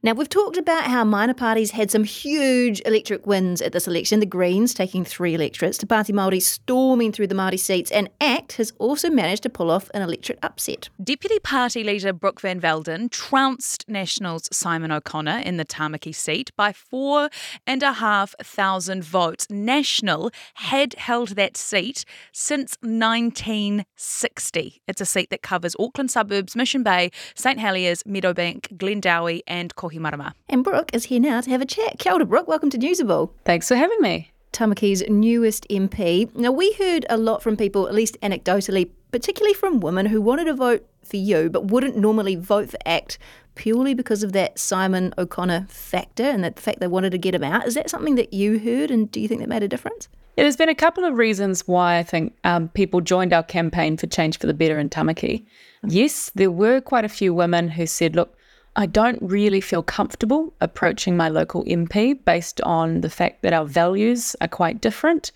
Now, 0.06 0.12
we've 0.12 0.28
talked 0.28 0.56
about 0.56 0.84
how 0.84 1.02
minor 1.02 1.34
parties 1.34 1.72
had 1.72 1.90
some 1.90 2.04
huge 2.04 2.80
electric 2.86 3.26
wins 3.26 3.60
at 3.60 3.72
this 3.72 3.88
election. 3.88 4.20
The 4.20 4.26
Greens 4.26 4.72
taking 4.72 5.04
three 5.04 5.34
electorates, 5.34 5.78
Te 5.78 5.86
Pāti 5.88 6.14
Māori 6.14 6.40
storming 6.40 7.10
through 7.10 7.26
the 7.26 7.34
Māori 7.34 7.58
seats, 7.58 7.90
and 7.90 8.08
ACT 8.20 8.52
has 8.52 8.72
also 8.78 9.10
managed 9.10 9.42
to 9.42 9.50
pull 9.50 9.68
off 9.68 9.90
an 9.94 10.02
electorate 10.02 10.38
upset. 10.44 10.90
Deputy 11.02 11.40
Party 11.40 11.82
Leader 11.82 12.12
Brooke 12.12 12.40
Van 12.40 12.60
Velden 12.60 13.10
trounced 13.10 13.84
Nationals 13.88 14.48
Simon 14.52 14.92
O'Connor 14.92 15.38
in 15.38 15.56
the 15.56 15.64
Tamaki 15.64 16.14
seat 16.14 16.52
by 16.56 16.72
four 16.72 17.28
and 17.66 17.82
a 17.82 17.94
half 17.94 18.32
thousand 18.40 19.02
votes. 19.02 19.48
National 19.50 20.30
had 20.54 20.94
held 20.94 21.30
that 21.30 21.56
seat 21.56 22.04
since 22.30 22.76
1960. 22.80 24.82
It's 24.86 25.00
a 25.00 25.04
seat 25.04 25.30
that 25.30 25.42
covers 25.42 25.74
Auckland 25.80 26.12
suburbs, 26.12 26.54
Mission 26.54 26.84
Bay, 26.84 27.10
St 27.34 27.58
Heliers, 27.58 28.04
Meadowbank, 28.04 28.78
Glendowie, 28.78 29.40
and 29.48 29.74
Kohi 29.74 29.95
Kohimarama. 29.96 30.32
And 30.48 30.62
Brooke 30.62 30.90
is 30.92 31.04
here 31.04 31.20
now 31.20 31.40
to 31.40 31.50
have 31.50 31.60
a 31.60 31.66
chat. 31.66 31.98
Kia 31.98 32.12
ora, 32.12 32.24
Brooke. 32.24 32.48
Welcome 32.48 32.70
to 32.70 32.78
Newsable. 32.78 33.30
Thanks 33.44 33.68
for 33.68 33.76
having 33.76 34.00
me. 34.00 34.30
Tamaki's 34.52 35.02
newest 35.08 35.68
MP. 35.68 36.34
Now, 36.34 36.50
we 36.50 36.72
heard 36.74 37.04
a 37.10 37.16
lot 37.16 37.42
from 37.42 37.56
people, 37.56 37.88
at 37.88 37.94
least 37.94 38.16
anecdotally, 38.22 38.90
particularly 39.10 39.54
from 39.54 39.80
women 39.80 40.06
who 40.06 40.22
wanted 40.22 40.44
to 40.44 40.54
vote 40.54 40.86
for 41.02 41.16
you 41.16 41.48
but 41.48 41.66
wouldn't 41.66 41.96
normally 41.96 42.34
vote 42.34 42.70
for 42.70 42.78
ACT 42.84 43.18
purely 43.54 43.94
because 43.94 44.22
of 44.22 44.32
that 44.32 44.58
Simon 44.58 45.14
O'Connor 45.16 45.66
factor 45.68 46.24
and 46.24 46.42
that 46.42 46.56
the 46.56 46.62
fact 46.62 46.80
they 46.80 46.86
wanted 46.86 47.10
to 47.10 47.18
get 47.18 47.34
him 47.34 47.44
out. 47.44 47.66
Is 47.66 47.74
that 47.74 47.88
something 47.88 48.16
that 48.16 48.32
you 48.32 48.58
heard 48.58 48.90
and 48.90 49.10
do 49.10 49.20
you 49.20 49.28
think 49.28 49.40
that 49.40 49.48
made 49.48 49.62
a 49.62 49.68
difference? 49.68 50.08
Yeah, 50.36 50.44
there's 50.44 50.56
been 50.56 50.68
a 50.68 50.74
couple 50.74 51.04
of 51.04 51.16
reasons 51.16 51.66
why 51.66 51.96
I 51.96 52.02
think 52.02 52.36
um, 52.44 52.68
people 52.68 53.00
joined 53.00 53.32
our 53.32 53.42
campaign 53.42 53.96
for 53.96 54.06
Change 54.06 54.38
for 54.38 54.46
the 54.46 54.52
Better 54.52 54.78
in 54.78 54.90
Tamaki. 54.90 55.46
Yes, 55.86 56.30
there 56.34 56.50
were 56.50 56.82
quite 56.82 57.06
a 57.06 57.08
few 57.08 57.32
women 57.32 57.68
who 57.68 57.86
said, 57.86 58.14
look, 58.14 58.35
I 58.76 58.84
don't 58.84 59.18
really 59.22 59.62
feel 59.62 59.82
comfortable 59.82 60.52
approaching 60.60 61.16
my 61.16 61.30
local 61.30 61.64
MP 61.64 62.22
based 62.24 62.60
on 62.60 63.00
the 63.00 63.08
fact 63.08 63.40
that 63.42 63.54
our 63.54 63.64
values 63.64 64.36
are 64.42 64.48
quite 64.48 64.82
different. 64.82 65.32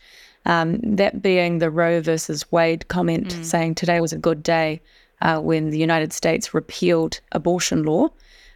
Um, 0.46 0.78
that 0.82 1.22
being 1.22 1.58
the 1.58 1.70
Roe 1.70 2.00
versus 2.00 2.50
Wade 2.52 2.88
comment 2.88 3.28
mm. 3.28 3.44
saying 3.44 3.74
today 3.74 4.00
was 4.00 4.12
a 4.12 4.18
good 4.18 4.42
day 4.42 4.80
uh, 5.22 5.38
when 5.40 5.70
the 5.70 5.78
United 5.78 6.12
States 6.12 6.54
repealed 6.54 7.20
abortion 7.32 7.84
law. 7.84 8.08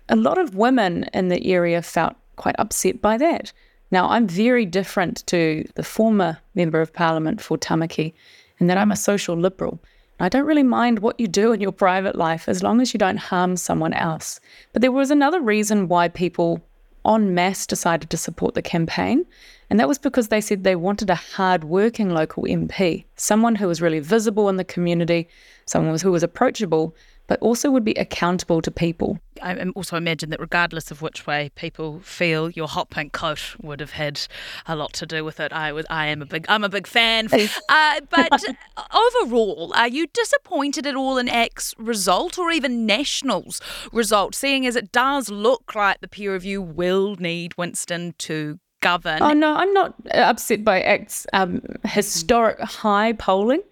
A 0.09 0.17
lot 0.17 0.39
of 0.39 0.55
women 0.55 1.05
in 1.15 1.29
the 1.29 1.47
area 1.47 1.81
felt 1.83 2.15
quite 2.37 2.57
upset 2.59 3.01
by 3.01 3.17
that. 3.19 3.53
Now, 3.91 4.09
I'm 4.09 4.27
very 4.27 4.67
different 4.67 5.27
to 5.27 5.65
the 5.77 5.83
former 5.83 6.39
Member 6.55 6.81
of 6.81 6.93
Parliament 6.93 7.41
for 7.41 7.57
Tamaki 7.57 8.13
in 8.59 8.67
that 8.67 8.79
I'm 8.79 8.91
a 8.91 8.97
social 8.97 9.37
liberal. 9.37 9.79
I 10.21 10.29
don't 10.29 10.47
really 10.47 10.63
mind 10.63 11.01
what 11.01 11.19
you 11.19 11.27
do 11.27 11.53
in 11.53 11.61
your 11.61 11.73
private 11.73 12.15
life 12.15 12.49
as 12.49 12.63
long 12.63 12.81
as 12.81 12.95
you 12.95 12.99
don't 12.99 13.17
harm 13.17 13.57
someone 13.57 13.93
else. 13.93 14.39
But 14.73 14.81
there 14.81 14.93
was 14.93 15.11
another 15.11 15.41
reason 15.41 15.89
why 15.89 16.09
people 16.09 16.63
en 17.07 17.35
masse 17.35 17.67
decided 17.67 18.11
to 18.11 18.17
support 18.17 18.55
the 18.55 18.63
campaign, 18.63 19.27
and 19.69 19.79
that 19.81 19.89
was 19.89 19.99
because 19.99 20.29
they 20.29 20.41
said 20.41 20.63
they 20.63 20.77
wanted 20.77 21.11
a 21.11 21.15
hard-working 21.15 22.11
local 22.11 22.45
MP, 22.45 23.05
someone 23.17 23.57
who 23.57 23.67
was 23.67 23.83
really 23.83 24.01
visible 24.01 24.49
in 24.49 24.57
the 24.57 24.65
community, 24.65 25.29
someone 25.67 25.99
who 25.99 26.13
was 26.13 26.23
approachable, 26.23 26.95
but 27.27 27.41
also 27.41 27.71
would 27.71 27.85
be 27.85 27.95
accountable 27.95 28.61
to 28.63 28.71
people. 28.71 29.19
I 29.43 29.57
also 29.75 29.97
imagine 29.97 30.31
that 30.31 30.41
regardless 30.41 30.91
of 30.91 31.03
which 31.03 31.27
way 31.27 31.51
people 31.55 32.01
feel, 32.01 32.51
your 32.51 32.69
hot 32.69 32.91
pink 32.91 33.13
coat 33.13 33.57
would 33.61 33.81
have 33.81 33.93
had 33.93 34.21
a 34.67 34.77
lot 34.77 34.93
to 34.95 35.07
do 35.07 35.25
with 35.25 35.41
it. 35.41 35.53
I 35.53 35.73
was, 35.73 35.87
I 35.91 36.07
am 36.07 36.23
a 36.23 36.27
big, 36.27 36.47
I'm 36.49 36.65
a 36.65 36.69
big 36.69 36.87
fan. 36.87 37.29
Uh, 37.69 38.01
but 38.11 38.43
overall, 38.95 39.73
are 39.75 39.89
you 39.89 40.07
disappointed 40.09 40.87
at 40.87 40.95
all 40.95 41.19
in 41.19 41.29
ACT's 41.29 41.75
result, 41.79 42.39
or 42.39 42.51
even 42.51 42.87
National's 42.87 43.61
result, 43.93 44.35
seeing 44.35 44.67
as 44.67 44.77
it 44.77 44.93
does 44.93 45.29
look 45.29 45.75
like 45.75 46.01
the 46.01 46.09
peer 46.09 46.33
review 46.33 46.61
will 46.63 47.17
need 47.17 47.57
Winston 47.57 48.15
to 48.19 48.59
govern? 48.81 49.23
Oh 49.23 49.33
no, 49.33 49.55
I'm 49.55 49.73
not 49.73 49.95
upset 50.13 50.65
by 50.65 50.81
ACT's 50.83 51.27
um, 51.33 51.63
historic 51.85 52.61
high 52.61 53.13
polling. 53.13 53.63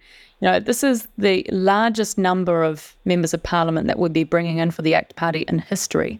You 0.43 0.49
know, 0.49 0.59
this 0.59 0.83
is 0.83 1.07
the 1.17 1.45
largest 1.53 2.17
number 2.17 2.65
of 2.65 2.97
members 3.05 3.33
of 3.33 3.41
parliament 3.43 3.87
that 3.87 3.97
we'd 3.97 4.11
be 4.11 4.25
bringing 4.25 4.57
in 4.57 4.71
for 4.71 4.81
the 4.81 4.93
ACT 4.93 5.15
Party 5.15 5.45
in 5.47 5.59
history. 5.59 6.19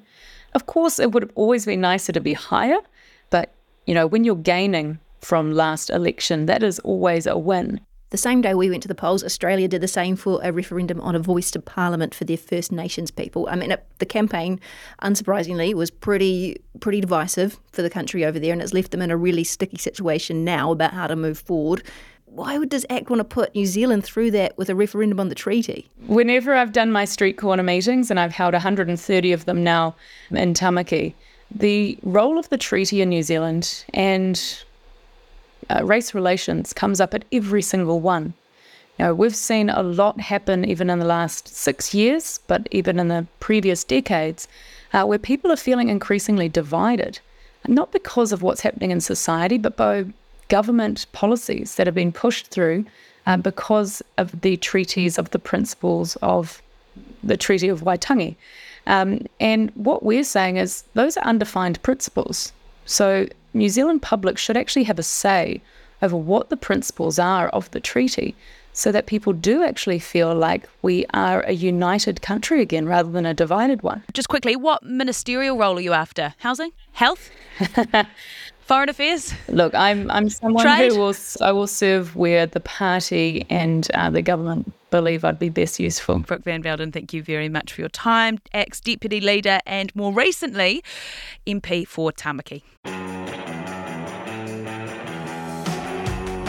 Of 0.53 0.65
course, 0.65 0.97
it 0.97 1.11
would 1.11 1.23
have 1.23 1.31
always 1.35 1.65
been 1.65 1.81
nicer 1.81 2.13
to 2.13 2.21
be 2.21 2.31
higher, 2.31 2.77
but 3.31 3.53
you 3.85 3.93
know, 3.93 4.07
when 4.07 4.23
you're 4.23 4.37
gaining 4.37 4.97
from 5.19 5.51
last 5.51 5.89
election, 5.89 6.45
that 6.45 6.63
is 6.63 6.79
always 6.79 7.27
a 7.27 7.37
win. 7.37 7.81
The 8.11 8.17
same 8.17 8.41
day 8.41 8.53
we 8.53 8.69
went 8.69 8.83
to 8.83 8.87
the 8.87 8.95
polls, 8.95 9.25
Australia 9.25 9.67
did 9.67 9.81
the 9.81 9.87
same 9.89 10.15
for 10.15 10.39
a 10.41 10.53
referendum 10.53 11.01
on 11.01 11.15
a 11.15 11.19
voice 11.19 11.51
to 11.51 11.59
Parliament 11.59 12.15
for 12.15 12.23
their 12.23 12.37
First 12.37 12.71
Nations 12.71 13.11
people. 13.11 13.49
I 13.49 13.55
mean, 13.55 13.71
it, 13.71 13.83
the 13.97 14.05
campaign, 14.05 14.61
unsurprisingly, 15.01 15.73
was 15.73 15.91
pretty 15.91 16.61
pretty 16.79 17.01
divisive 17.01 17.59
for 17.71 17.81
the 17.81 17.89
country 17.89 18.23
over 18.23 18.39
there, 18.39 18.53
and 18.53 18.61
it's 18.61 18.71
left 18.71 18.91
them 18.91 19.01
in 19.01 19.11
a 19.11 19.17
really 19.17 19.43
sticky 19.43 19.79
situation 19.79 20.45
now 20.45 20.71
about 20.71 20.93
how 20.93 21.07
to 21.07 21.15
move 21.17 21.39
forward. 21.39 21.83
Why 22.35 22.57
would, 22.57 22.69
does 22.69 22.83
ACT 22.89 23.11
want 23.11 23.19
to 23.19 23.25
put 23.25 23.53
New 23.53 23.67
Zealand 23.67 24.03
through 24.03 24.31
that 24.31 24.57
with 24.57 24.67
a 24.67 24.73
referendum 24.73 25.19
on 25.19 25.29
the 25.29 25.35
treaty? 25.35 25.87
Whenever 26.07 26.55
I've 26.55 26.71
done 26.71 26.91
my 26.91 27.05
street 27.05 27.37
corner 27.37 27.61
meetings, 27.61 28.09
and 28.09 28.19
I've 28.19 28.31
held 28.31 28.53
130 28.53 29.31
of 29.31 29.45
them 29.45 29.63
now 29.63 29.95
in 30.31 30.55
Tamaki, 30.55 31.13
the 31.53 31.95
role 32.01 32.39
of 32.39 32.49
the 32.49 32.57
treaty 32.57 33.03
in 33.03 33.09
New 33.09 33.21
Zealand 33.21 33.85
and 33.93 34.63
uh, 35.69 35.85
race 35.85 36.15
relations 36.15 36.73
comes 36.73 36.99
up 36.99 37.13
at 37.13 37.23
every 37.31 37.61
single 37.61 37.99
one. 37.99 38.33
Now, 38.97 39.13
we've 39.13 39.35
seen 39.35 39.69
a 39.69 39.83
lot 39.83 40.19
happen 40.19 40.65
even 40.65 40.89
in 40.89 40.97
the 40.97 41.05
last 41.05 41.47
six 41.47 41.93
years, 41.93 42.39
but 42.47 42.67
even 42.71 42.97
in 42.97 43.09
the 43.09 43.27
previous 43.41 43.83
decades, 43.83 44.47
uh, 44.91 45.03
where 45.05 45.19
people 45.19 45.51
are 45.51 45.55
feeling 45.55 45.89
increasingly 45.89 46.49
divided, 46.49 47.19
not 47.67 47.91
because 47.91 48.31
of 48.31 48.41
what's 48.41 48.61
happening 48.61 48.89
in 48.89 49.01
society, 49.01 49.59
but 49.59 49.77
by 49.77 50.05
government 50.49 51.05
policies 51.11 51.75
that 51.75 51.87
have 51.87 51.95
been 51.95 52.11
pushed 52.11 52.47
through 52.47 52.85
uh, 53.25 53.37
because 53.37 54.01
of 54.17 54.41
the 54.41 54.57
treaties 54.57 55.17
of 55.17 55.29
the 55.31 55.39
principles 55.39 56.15
of 56.21 56.61
the 57.23 57.37
Treaty 57.37 57.69
of 57.69 57.81
Waitangi. 57.81 58.35
Um, 58.85 59.25
and 59.39 59.71
what 59.75 60.03
we're 60.03 60.23
saying 60.23 60.57
is 60.57 60.83
those 60.93 61.15
are 61.17 61.23
undefined 61.23 61.81
principles. 61.83 62.51
So 62.85 63.27
New 63.53 63.69
Zealand 63.69 64.01
public 64.01 64.37
should 64.37 64.57
actually 64.57 64.83
have 64.83 64.99
a 64.99 65.03
say 65.03 65.61
over 66.01 66.17
what 66.17 66.49
the 66.49 66.57
principles 66.57 67.17
are 67.17 67.47
of 67.49 67.71
the 67.71 67.79
treaty 67.79 68.35
so 68.73 68.91
that 68.91 69.05
people 69.05 69.33
do 69.33 69.63
actually 69.63 69.99
feel 69.99 70.33
like 70.35 70.67
we 70.81 71.05
are 71.13 71.41
a 71.41 71.51
united 71.51 72.21
country 72.21 72.59
again 72.59 72.87
rather 72.87 73.09
than 73.09 73.25
a 73.25 73.33
divided 73.33 73.83
one. 73.83 74.03
Just 74.13 74.29
quickly, 74.29 74.55
what 74.55 74.83
ministerial 74.83 75.57
role 75.57 75.77
are 75.77 75.81
you 75.81 75.93
after? 75.93 76.33
Housing? 76.39 76.71
Health? 76.91 77.29
Foreign 78.65 78.87
affairs? 78.89 79.33
Look, 79.49 79.75
I'm 79.75 80.09
I'm 80.09 80.29
someone 80.29 80.63
Trade? 80.65 80.93
who 80.93 80.99
will 80.99 81.15
I 81.41 81.51
will 81.51 81.67
serve 81.67 82.15
where 82.15 82.45
the 82.45 82.61
party 82.61 83.45
and 83.49 83.87
uh, 83.93 84.09
the 84.09 84.21
government 84.21 84.71
believe 84.89 85.25
I'd 85.25 85.39
be 85.39 85.49
best 85.49 85.79
useful. 85.79 86.19
Brooke 86.19 86.43
Van 86.43 86.63
Velden, 86.63 86.93
thank 86.93 87.13
you 87.13 87.21
very 87.23 87.49
much 87.49 87.73
for 87.73 87.81
your 87.81 87.89
time. 87.89 88.39
ACT 88.53 88.83
deputy 88.85 89.19
leader 89.19 89.59
and 89.65 89.93
more 89.95 90.13
recently, 90.13 90.83
MP 91.45 91.85
for 91.85 92.11
Tamaki. 92.11 92.61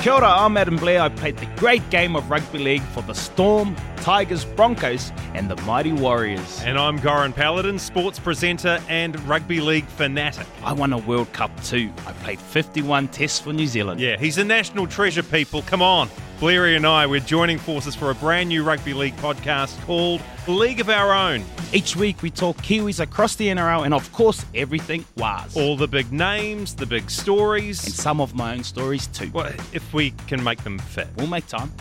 Kia 0.02 0.12
ora, 0.12 0.28
I'm 0.28 0.56
Adam 0.56 0.76
Blair. 0.76 1.00
I 1.00 1.08
played 1.08 1.38
the 1.38 1.46
great 1.56 1.88
game 1.90 2.14
of 2.14 2.30
rugby 2.30 2.58
league 2.58 2.82
for 2.92 3.02
the 3.02 3.14
Storm, 3.14 3.74
Tigers, 4.04 4.44
Broncos, 4.44 5.12
and 5.32 5.48
the 5.48 5.56
Mighty 5.62 5.90
Warriors. 5.90 6.60
And 6.62 6.78
I'm 6.78 6.98
Goran 6.98 7.34
Paladin, 7.34 7.78
sports 7.78 8.18
presenter 8.18 8.78
and 8.90 9.18
rugby 9.26 9.62
league 9.62 9.86
fanatic. 9.86 10.46
I 10.62 10.74
won 10.74 10.92
a 10.92 10.98
World 10.98 11.32
Cup 11.32 11.50
too. 11.64 11.90
I 12.06 12.12
played 12.12 12.38
51 12.38 13.08
tests 13.08 13.40
for 13.40 13.54
New 13.54 13.66
Zealand. 13.66 14.02
Yeah, 14.02 14.18
he's 14.18 14.36
a 14.36 14.44
national 14.44 14.88
treasure, 14.88 15.22
people. 15.22 15.62
Come 15.62 15.80
on. 15.80 16.10
Blairy 16.38 16.76
and 16.76 16.86
I, 16.86 17.06
we're 17.06 17.20
joining 17.20 17.56
forces 17.56 17.94
for 17.94 18.10
a 18.10 18.14
brand 18.14 18.50
new 18.50 18.62
rugby 18.62 18.92
league 18.92 19.16
podcast 19.16 19.82
called 19.86 20.20
League 20.46 20.80
of 20.80 20.90
Our 20.90 21.14
Own. 21.14 21.42
Each 21.72 21.96
week 21.96 22.20
we 22.20 22.28
talk 22.28 22.58
Kiwis 22.58 23.00
across 23.00 23.36
the 23.36 23.46
NRL 23.46 23.86
and, 23.86 23.94
of 23.94 24.12
course, 24.12 24.44
everything 24.54 25.06
was. 25.16 25.56
All 25.56 25.78
the 25.78 25.88
big 25.88 26.12
names, 26.12 26.74
the 26.74 26.84
big 26.84 27.08
stories. 27.08 27.82
And 27.82 27.94
some 27.94 28.20
of 28.20 28.34
my 28.34 28.52
own 28.52 28.64
stories 28.64 29.06
too. 29.06 29.30
Well, 29.32 29.50
if 29.72 29.94
we 29.94 30.10
can 30.26 30.44
make 30.44 30.62
them 30.62 30.78
fit. 30.78 31.08
We'll 31.16 31.26
make 31.26 31.46
time. 31.46 31.72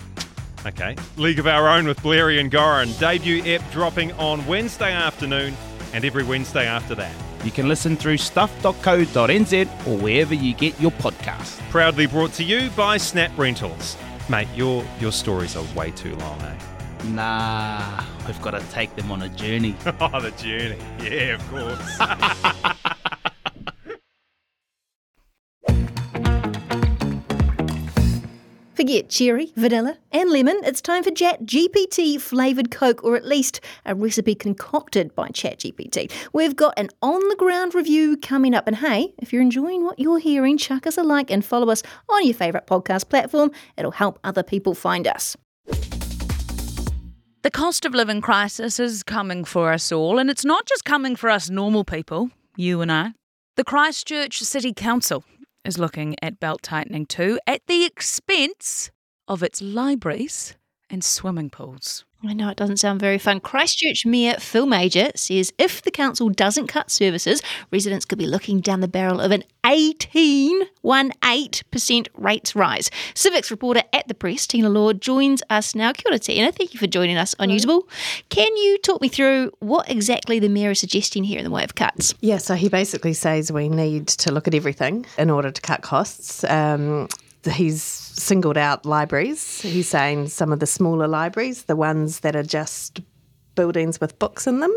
Okay. 0.66 0.96
League 1.18 1.40
of 1.40 1.48
Our 1.48 1.68
Own 1.68 1.86
with 1.88 2.02
Blairy 2.02 2.40
and 2.40 2.52
Goran. 2.52 2.98
Debut 3.00 3.44
ep 3.44 3.62
dropping 3.72 4.12
on 4.14 4.46
Wednesday 4.46 4.94
afternoon 4.94 5.56
and 5.94 6.06
every 6.06 6.24
Wednesday 6.24 6.66
after 6.66 6.96
that. 6.96 7.14
You 7.44 7.52
can 7.52 7.68
listen 7.68 7.98
through 7.98 8.18
stuff.co.nz 8.18 9.88
or 9.88 9.98
wherever 9.98 10.34
you 10.34 10.54
get 10.54 10.80
your 10.80 10.92
podcast. 10.92 11.60
Proudly 11.70 12.06
brought 12.08 12.32
to 12.34 12.44
you 12.44 12.70
by 12.72 12.96
Snap 12.98 13.38
Rentals. 13.38 13.98
Mate, 14.30 14.48
your 14.56 14.86
your 15.02 15.12
stories 15.12 15.58
are 15.58 15.66
way 15.76 15.92
too 15.92 16.16
long, 16.16 16.42
eh? 16.42 16.58
Nah, 17.10 18.02
we've 18.26 18.42
got 18.42 18.52
to 18.52 18.62
take 18.72 18.96
them 18.96 19.12
on 19.12 19.22
a 19.22 19.30
journey. 19.30 19.76
Oh, 20.00 20.22
the 20.22 20.32
journey. 20.32 20.78
Yeah, 21.02 21.36
of 21.36 21.50
course. 21.50 22.74
Forget 28.84 29.08
cherry, 29.08 29.54
vanilla, 29.56 29.98
and 30.12 30.30
lemon. 30.30 30.60
It's 30.66 30.82
time 30.82 31.04
for 31.04 31.12
Chat 31.12 31.46
GPT 31.46 32.20
flavoured 32.20 32.70
Coke, 32.70 33.02
or 33.02 33.16
at 33.16 33.26
least 33.26 33.62
a 33.86 33.96
recipe 33.96 34.36
concocted 34.36 35.16
by 35.16 35.30
ChatGPT. 35.30 36.12
We've 36.34 36.54
got 36.54 36.74
an 36.76 36.90
on 37.02 37.26
the 37.30 37.38
ground 37.38 37.74
review 37.76 38.18
coming 38.18 38.54
up. 38.54 38.68
And 38.68 38.76
hey, 38.76 39.14
if 39.20 39.32
you're 39.32 39.42
enjoying 39.42 39.86
what 39.86 40.00
you're 40.00 40.20
hearing, 40.20 40.58
chuck 40.58 40.86
us 40.86 40.98
a 40.98 41.04
like 41.04 41.32
and 41.32 41.46
follow 41.46 41.70
us 41.70 41.82
on 42.10 42.26
your 42.26 42.34
favourite 42.34 42.68
podcast 42.68 43.08
platform. 43.08 43.52
It'll 43.78 43.92
help 43.92 44.20
other 44.22 44.44
people 44.44 44.74
find 44.76 45.08
us. 45.08 45.38
The 47.44 47.52
cost 47.54 47.86
of 47.86 47.94
living 47.94 48.20
crisis 48.20 48.82
is 48.82 49.02
coming 49.02 49.46
for 49.46 49.72
us 49.72 49.94
all, 49.94 50.20
and 50.20 50.30
it's 50.30 50.44
not 50.44 50.66
just 50.66 50.84
coming 50.84 51.16
for 51.16 51.30
us 51.30 51.50
normal 51.50 51.86
people, 51.86 52.32
you 52.58 52.82
and 52.82 52.92
I. 52.92 53.14
The 53.56 53.64
Christchurch 53.64 54.40
City 54.40 54.74
Council 54.74 55.24
is 55.66 55.78
looking 55.78 56.16
at 56.22 56.40
belt 56.40 56.62
tightening 56.64 57.06
too, 57.06 57.40
at 57.48 57.66
the 57.68 57.86
expense 57.86 58.92
of 59.28 59.44
its 59.44 59.62
libraries 59.62 60.56
and 60.94 61.04
swimming 61.04 61.50
pools. 61.50 62.06
I 62.26 62.32
know 62.34 62.48
it 62.48 62.56
doesn't 62.56 62.78
sound 62.78 63.02
very 63.02 63.18
fun. 63.18 63.42
Christchurch 63.42 64.06
Mayor 64.06 64.36
Phil 64.40 64.66
Mauger 64.66 65.10
says 65.14 65.52
if 65.58 65.82
the 65.82 65.92
council 65.92 66.30
doesn't 66.30 66.68
cut 66.68 66.90
services, 66.90 67.42
residents 67.70 68.06
could 68.06 68.18
be 68.18 68.26
looking 68.26 68.62
down 68.62 68.80
the 68.80 68.88
barrel 68.88 69.20
of 69.20 69.32
an 69.32 69.44
18, 69.66 70.62
18% 70.86 72.08
rates 72.16 72.56
rise. 72.56 72.90
Civics 73.14 73.52
reporter 73.52 73.82
at 73.92 74.08
the 74.08 74.14
press, 74.14 74.48
Tina 74.48 74.70
Law, 74.70 74.94
joins 74.94 75.44
us 75.50 75.76
now. 75.76 75.92
Kia 75.92 76.12
ora, 76.12 76.20
Tina. 76.20 76.52
Thank 76.54 76.74
you 76.74 76.80
for 76.80 76.88
joining 76.88 77.18
us 77.18 77.36
on 77.40 77.50
Newsable. 77.50 77.82
Can 78.30 78.56
you 78.56 78.78
talk 78.78 79.02
me 79.02 79.10
through 79.10 79.52
what 79.60 79.90
exactly 79.90 80.40
the 80.40 80.50
mayor 80.50 80.72
is 80.72 80.80
suggesting 80.80 81.26
here 81.26 81.40
in 81.40 81.44
the 81.44 81.52
way 81.52 81.66
of 81.66 81.76
cuts? 81.76 82.14
Yeah, 82.22 82.38
so 82.38 82.56
he 82.56 82.70
basically 82.70 83.14
says 83.14 83.52
we 83.52 83.68
need 83.68 84.08
to 84.08 84.32
look 84.32 84.48
at 84.48 84.54
everything 84.54 85.06
in 85.18 85.30
order 85.30 85.52
to 85.52 85.62
cut 85.62 85.82
costs. 85.82 86.46
Um, 86.46 87.10
he's 87.52 87.84
singled 87.84 88.58
out 88.58 88.86
libraries. 88.86 89.62
He's 89.62 89.90
saying 89.90 90.30
some 90.30 90.52
of 90.52 90.60
the 90.60 90.68
smaller 90.68 91.08
libraries, 91.08 91.64
the 91.64 91.76
ones 91.76 92.22
that 92.22 92.36
are 92.36 92.44
just 92.44 93.02
buildings 93.56 94.00
with 94.02 94.18
books 94.20 94.48
in 94.48 94.60
them, 94.60 94.74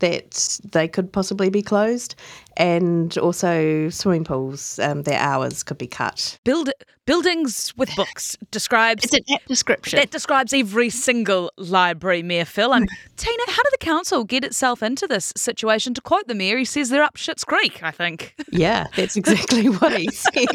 that 0.00 0.58
they 0.72 0.88
could 0.88 1.12
possibly 1.12 1.50
be 1.50 1.62
closed, 1.62 2.14
and 2.56 3.16
also 3.18 3.88
swimming 3.88 4.24
pools, 4.24 4.78
um, 4.80 5.02
their 5.02 5.18
hours 5.18 5.62
could 5.62 5.78
be 5.78 5.86
cut. 5.86 6.38
Build 6.44 6.70
buildings 7.04 7.72
with 7.76 7.94
books 7.96 8.36
describes 8.52 9.02
It's 9.04 9.14
an 9.14 9.24
apt 9.34 9.48
description. 9.48 9.98
that 9.98 10.10
describes 10.10 10.52
every 10.52 10.88
single 10.88 11.50
library, 11.56 12.22
Mayor 12.22 12.44
Phil. 12.44 12.72
And 12.72 12.88
Tina, 13.16 13.42
how 13.48 13.62
did 13.62 13.72
the 13.72 13.78
council 13.78 14.22
get 14.24 14.44
itself 14.44 14.82
into 14.82 15.06
this 15.08 15.32
situation? 15.36 15.94
To 15.94 16.00
quote 16.00 16.28
the 16.28 16.34
mayor, 16.34 16.58
he 16.58 16.64
says 16.64 16.90
they're 16.90 17.02
up 17.02 17.16
Shit's 17.16 17.44
Creek. 17.44 17.82
I 17.82 17.90
think. 17.90 18.34
Yeah, 18.54 18.84
that's 18.96 19.16
exactly 19.16 19.70
what 19.70 19.98
he 19.98 20.06
said. 20.12 20.46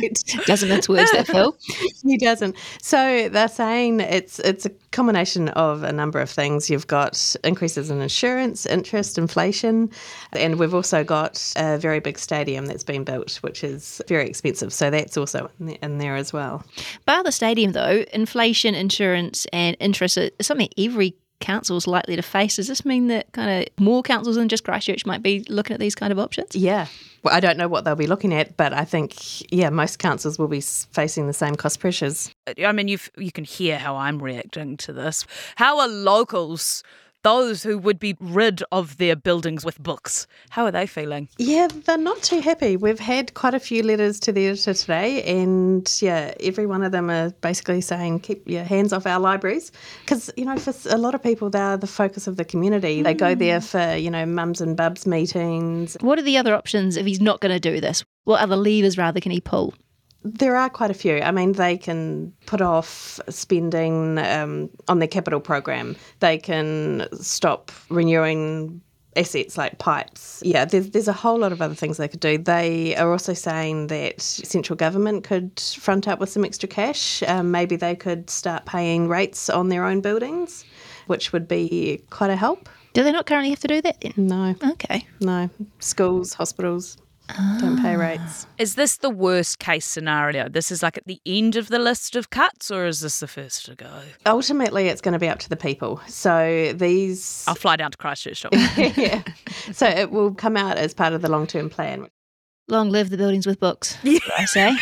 Doesn't 0.46 0.70
mince 0.70 0.88
words, 0.88 1.12
that 1.14 1.26
Phil. 1.26 1.58
he 2.04 2.18
doesn't. 2.20 2.56
So 2.80 3.28
they're 3.30 3.48
saying 3.48 4.02
it's 4.02 4.38
it's 4.40 4.68
a 4.68 4.70
combination 4.92 5.50
of 5.50 5.82
a 5.82 5.92
number 5.92 6.20
of 6.20 6.30
things. 6.30 6.70
You've 6.70 6.86
got 6.86 7.36
increases 7.58 7.90
in 7.90 8.00
insurance, 8.02 8.68
interest, 8.68 9.18
inflation, 9.18 9.90
and 10.34 10.60
we've 10.60 10.76
also 10.76 11.04
got 11.04 11.54
a 11.56 11.80
very 11.80 12.00
big 12.00 12.20
stadium 12.20 12.68
that's 12.68 12.84
been 12.84 13.04
built, 13.04 13.38
which 13.38 13.64
is 13.64 14.00
very 14.08 14.28
expensive. 14.28 14.72
So 14.72 14.92
that's 14.92 15.18
also 15.18 15.50
in 15.60 15.98
there, 15.98 16.16
as 16.16 16.32
well. 16.32 16.64
Bar 17.08 17.24
the 17.24 17.32
stadium, 17.32 17.72
though, 17.72 18.06
inflation, 18.14 18.76
insurance, 18.76 19.48
and 19.52 19.76
interest 19.80 20.18
is 20.18 20.32
something 20.42 20.70
every 20.78 21.16
council 21.40 21.78
is 21.78 21.88
likely 21.88 22.16
to 22.16 22.22
face. 22.22 22.58
Does 22.58 22.68
this 22.68 22.86
mean 22.86 23.08
that 23.08 23.32
kind 23.32 23.50
of 23.64 23.84
more 23.84 24.04
councils 24.04 24.36
than 24.36 24.50
just 24.50 24.64
Christchurch 24.64 25.08
might 25.08 25.24
be 25.24 25.44
looking 25.50 25.74
at 25.74 25.80
these 25.80 25.96
kind 25.96 26.12
of 26.12 26.20
options? 26.20 26.56
Yeah. 26.56 26.88
Well, 27.24 27.34
I 27.34 27.40
don't 27.40 27.58
know 27.58 27.68
what 27.68 27.84
they'll 27.84 27.96
be 27.96 28.08
looking 28.08 28.34
at, 28.34 28.56
but 28.56 28.74
I 28.74 28.86
think 28.86 29.52
yeah, 29.52 29.70
most 29.70 29.98
councils 29.98 30.38
will 30.38 30.48
be 30.48 30.62
facing 30.62 31.26
the 31.26 31.34
same 31.34 31.56
cost 31.56 31.80
pressures. 31.80 32.32
I 32.64 32.72
mean, 32.72 32.88
you 32.88 33.00
you 33.18 33.32
can 33.32 33.44
hear 33.44 33.78
how 33.78 33.96
I'm 33.96 34.22
reacting 34.22 34.78
to 34.78 34.94
this. 34.94 35.26
How 35.56 35.80
are 35.80 35.88
locals, 35.88 36.84
those 37.24 37.64
who 37.64 37.78
would 37.78 38.00
be 38.00 38.16
rid 38.20 38.64
of 38.72 38.98
their 38.98 39.16
buildings 39.16 39.66
with 39.66 39.82
books, 39.82 40.28
how 40.50 40.66
are 40.66 40.72
they 40.72 40.86
feeling? 40.86 41.30
Yeah, 41.38 41.68
they're 41.68 41.98
not 41.98 42.22
too 42.24 42.40
happy. 42.40 42.78
We've 42.78 43.00
had 43.00 43.34
quite 43.34 43.54
a 43.54 43.60
few 43.60 43.84
letters 43.84 44.20
to 44.22 44.32
the 44.32 44.48
editor 44.48 44.74
today, 44.74 45.24
and 45.24 45.90
yeah, 46.02 46.34
every 46.40 46.66
one 46.66 46.84
of 46.84 46.92
them 46.92 47.10
are 47.10 47.32
basically 47.42 47.82
saying 47.82 48.22
keep 48.22 48.48
your 48.48 48.64
hands 48.64 48.94
off 48.94 49.06
our 49.06 49.20
libraries 49.20 49.72
because 50.02 50.32
you 50.38 50.46
know 50.46 50.58
for 50.58 50.74
a 50.90 50.98
lot 50.98 51.16
of 51.16 51.24
people 51.24 51.50
they're 51.50 51.78
the 51.78 51.88
focus 51.88 52.28
of 52.28 52.38
the 52.38 52.46
community. 52.46 53.02
They 53.02 53.14
go 53.14 53.36
mm. 53.36 53.40
there 53.40 53.62
for 53.62 53.96
you 53.96 54.10
know 54.10 54.26
mums 54.26 54.62
and 54.62 54.78
bubs 54.78 55.06
meetings. 55.06 55.98
What 56.02 56.20
are 56.20 56.24
the 56.24 56.38
other 56.38 56.54
options 56.54 56.98
if 56.98 57.06
he's 57.06 57.22
not 57.22 57.42
going 57.42 57.54
to 57.54 57.60
do 57.60 57.82
this? 57.82 58.04
What 58.24 58.42
other 58.42 58.58
levers, 58.58 58.98
rather, 58.98 59.20
can 59.20 59.32
he 59.32 59.40
pull? 59.40 59.74
There 60.34 60.56
are 60.56 60.70
quite 60.70 60.92
a 60.92 60.94
few. 60.94 61.20
I 61.20 61.32
mean, 61.32 61.54
they 61.54 61.78
can 61.78 62.34
put 62.46 62.62
off 62.62 63.20
spending 63.30 64.18
um, 64.18 64.70
on 64.88 65.00
their 65.00 65.08
capital 65.08 65.40
program. 65.40 65.96
They 66.20 66.38
can 66.38 67.08
stop 67.20 67.72
renewing 67.90 68.82
assets 69.16 69.58
like 69.58 69.80
pipes. 69.80 70.42
Yeah, 70.46 70.66
there's, 70.66 70.92
there's 70.92 71.08
a 71.08 71.14
whole 71.14 71.40
lot 71.40 71.52
of 71.52 71.62
other 71.62 71.74
things 71.74 71.98
they 71.98 72.08
could 72.08 72.20
do. 72.20 72.38
They 72.38 72.96
are 72.96 73.12
also 73.12 73.34
saying 73.34 73.88
that 73.88 74.22
central 74.22 74.76
government 74.78 75.24
could 75.24 75.60
front 75.60 76.08
up 76.08 76.20
with 76.20 76.30
some 76.30 76.46
extra 76.46 76.70
cash. 76.70 77.24
Um, 77.24 77.50
maybe 77.50 77.76
they 77.76 77.96
could 77.96 78.30
start 78.30 78.66
paying 78.66 79.08
rates 79.08 79.50
on 79.50 79.70
their 79.70 79.86
own 79.86 80.02
buildings, 80.02 80.66
which 81.08 81.34
would 81.34 81.48
be 81.48 82.04
quite 82.12 82.30
a 82.30 82.36
help. 82.36 82.70
Do 82.94 83.04
they 83.04 83.12
not 83.12 83.26
currently 83.26 83.50
have 83.52 83.60
to 83.60 83.68
do 83.68 83.82
that 83.82 84.02
then? 84.02 84.14
No, 84.18 84.56
Okay. 84.74 85.08
no. 85.20 85.50
Schools, 85.80 86.34
hospitals 86.34 86.98
don't 87.60 87.82
pay 87.82 87.96
rates. 87.96 88.46
Ah. 88.46 88.54
Is 88.58 88.76
this 88.76 88.98
the 88.98 89.10
worst 89.10 89.60
case 89.60 89.86
scenario? 89.86 90.50
This 90.50 90.72
is 90.72 90.82
like 90.82 90.98
at 90.98 91.06
the 91.06 91.22
end 91.26 91.56
of 91.56 91.68
the 91.68 91.80
list 91.80 92.16
of 92.16 92.30
cuts, 92.30 92.72
or 92.72 92.86
is 92.86 93.02
this 93.02 93.20
the 93.20 93.28
first 93.28 93.66
to 93.66 93.76
go? 93.76 94.02
Ultimately, 94.26 94.88
it's 94.88 95.02
going 95.02 95.14
to 95.14 95.20
be 95.20 95.28
up 95.28 95.40
to 95.40 95.50
the 95.50 95.58
people. 95.58 96.02
So 96.08 96.74
these. 96.74 97.44
I'll 97.48 97.56
fly 97.56 97.76
down 97.76 97.92
to 97.92 97.98
Christchurch. 97.98 98.46
yeah. 98.98 99.24
So 99.72 99.88
it 99.88 100.12
will 100.12 100.34
come 100.34 100.58
out 100.58 100.78
as 100.78 100.94
part 100.94 101.14
of 101.14 101.22
the 101.22 101.30
long 101.30 101.48
term 101.48 101.70
plan. 101.70 102.08
Long 102.70 102.90
live 102.90 103.10
the 103.10 103.18
buildings 103.18 103.48
with 103.48 103.62
books, 103.62 103.98
I 104.04 104.46
say. 104.46 104.76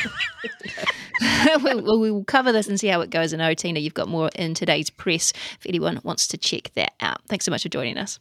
we, 1.64 1.76
we 1.76 1.98
we 2.00 2.12
will 2.12 2.24
cover 2.24 2.52
this 2.52 2.68
and 2.68 2.80
see 2.80 2.88
how 2.88 3.02
it 3.02 3.12
goes. 3.12 3.32
And 3.32 3.42
oh, 3.42 3.54
Tina, 3.54 3.80
you've 3.80 3.94
got 3.94 4.08
more 4.08 4.30
in 4.36 4.56
today's 4.56 4.90
press 4.90 5.32
if 5.60 5.66
anyone 5.68 6.00
wants 6.04 6.28
to 6.30 6.38
check 6.38 6.72
that 6.76 6.94
out. 7.02 7.22
Thanks 7.28 7.46
so 7.46 7.52
much 7.52 7.62
for 7.62 7.70
joining 7.70 7.98
us. 8.00 8.20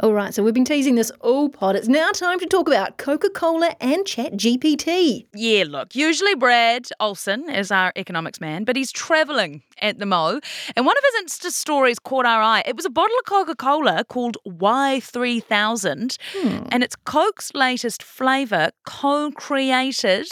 All 0.00 0.12
right, 0.12 0.34
so 0.34 0.42
we've 0.42 0.52
been 0.52 0.66
teasing 0.66 0.96
this 0.96 1.10
all 1.20 1.48
pod. 1.48 1.74
It's 1.74 1.88
now 1.88 2.10
time 2.12 2.38
to 2.40 2.46
talk 2.46 2.68
about 2.68 2.98
Coca 2.98 3.30
Cola 3.30 3.74
and 3.80 4.04
Chat 4.04 4.34
GPT. 4.34 5.26
Yeah, 5.34 5.64
look, 5.66 5.94
usually 5.94 6.34
Brad 6.34 6.88
Olson 7.00 7.48
is 7.48 7.70
our 7.70 7.94
economics 7.96 8.38
man, 8.38 8.64
but 8.64 8.76
he's 8.76 8.92
travelling 8.92 9.62
at 9.80 9.98
the 9.98 10.04
Mo. 10.04 10.38
And 10.76 10.84
one 10.84 10.96
of 10.98 11.04
his 11.14 11.24
Insta 11.24 11.50
stories 11.50 11.98
caught 11.98 12.26
our 12.26 12.42
eye. 12.42 12.62
It 12.66 12.76
was 12.76 12.84
a 12.84 12.90
bottle 12.90 13.16
of 13.18 13.24
Coca 13.24 13.56
Cola 13.56 14.04
called 14.04 14.36
Y3000, 14.46 16.18
hmm. 16.34 16.66
and 16.70 16.82
it's 16.82 16.96
Coke's 17.06 17.54
latest 17.54 18.02
flavour 18.02 18.72
co 18.84 19.30
created 19.30 20.28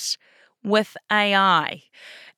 with 0.62 0.94
AI. 1.10 1.82